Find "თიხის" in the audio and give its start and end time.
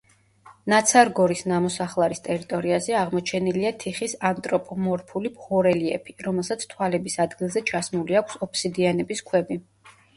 3.85-4.17